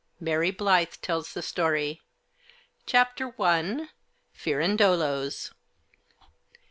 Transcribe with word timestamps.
(MARY 0.19 0.49
BLYTH 0.49 0.99
TELLS 1.03 1.33
THE 1.35 1.43
STORY.) 1.43 2.01
CHAPTER 2.87 3.35
I. 3.39 3.89
FIRANDOLO'S. 4.33 5.51